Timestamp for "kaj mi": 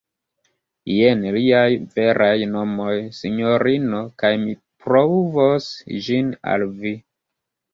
4.23-4.57